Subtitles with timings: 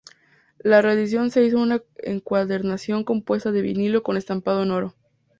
[0.57, 4.95] La reedición se hizo con una encuadernación compuesta de vinilo con estampado en oro.